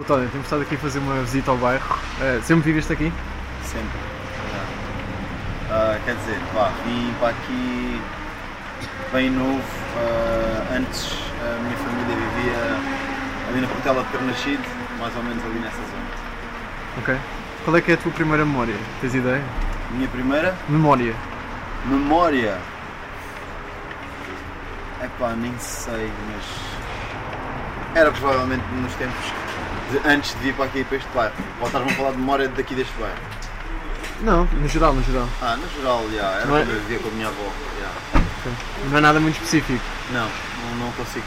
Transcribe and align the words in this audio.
O 0.00 0.04
Tony, 0.04 0.26
temos 0.28 0.46
estado 0.46 0.62
aqui 0.62 0.76
a 0.76 0.78
fazer 0.78 0.98
uma 0.98 1.14
visita 1.20 1.50
ao 1.50 1.58
bairro. 1.58 1.84
Uh, 2.20 2.42
sempre 2.42 2.72
viveste 2.72 2.90
aqui? 2.90 3.12
Sempre. 3.62 4.00
Uh, 5.68 6.00
quer 6.06 6.14
dizer, 6.16 6.40
pá, 6.54 6.72
vim 6.86 7.12
para 7.20 7.28
aqui 7.28 8.00
bem 9.12 9.28
novo. 9.30 9.60
Uh, 9.60 10.74
antes 10.74 11.12
a 11.42 11.62
minha 11.62 11.76
família 11.76 12.16
vivia 12.16 13.50
ali 13.50 13.60
na 13.60 13.68
Portela 13.68 14.02
de 14.02 14.08
Carnascido, 14.08 14.62
mais 14.98 15.14
ou 15.14 15.22
menos 15.22 15.44
ali 15.44 15.58
nessa 15.58 15.76
zona. 15.76 16.08
Ok. 17.02 17.18
Qual 17.66 17.76
é 17.76 17.80
que 17.82 17.90
é 17.90 17.94
a 17.94 17.98
tua 17.98 18.12
primeira 18.12 18.42
memória? 18.42 18.74
Tens 19.02 19.14
ideia? 19.14 19.42
Minha 19.90 20.08
primeira? 20.08 20.56
Memória. 20.66 21.14
Memória? 21.84 22.56
É 25.02 25.08
pá, 25.18 25.34
nem 25.36 25.52
sei, 25.58 26.10
mas. 26.32 27.98
Era 28.02 28.10
provavelmente 28.12 28.64
nos 28.80 28.94
tempos 28.94 29.30
antes 30.04 30.32
de 30.34 30.40
vir 30.46 30.54
para 30.54 30.66
aqui 30.66 30.84
para 30.84 30.96
este 30.98 31.08
bairro? 31.14 31.34
Ou 31.60 31.66
estás-me 31.66 31.90
a 31.90 31.94
falar 31.94 32.10
de 32.12 32.16
memória 32.18 32.48
daqui 32.48 32.74
deste 32.74 32.92
bairro? 32.98 33.18
Não, 34.22 34.44
no 34.44 34.68
geral, 34.68 34.92
no 34.92 35.02
geral. 35.02 35.28
Ah, 35.40 35.56
no 35.56 35.68
geral, 35.70 36.04
já. 36.08 36.14
Yeah, 36.14 36.34
era 36.34 36.44
é? 36.46 36.64
quando 36.64 36.70
eu 36.74 36.80
vivia 36.82 36.98
com 36.98 37.08
a 37.08 37.12
minha 37.12 37.28
avó. 37.28 37.52
Yeah. 37.78 38.26
Não 38.90 38.98
é 38.98 39.00
nada 39.00 39.20
muito 39.20 39.36
específico. 39.36 39.84
Não, 40.12 40.26
não, 40.64 40.86
não 40.86 40.92
consigo 40.92 41.18